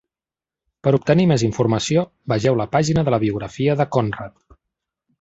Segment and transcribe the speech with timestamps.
[0.87, 2.05] Per obtenir més informació,
[2.35, 4.61] vegeu la pàgina de la biografia de Conrad.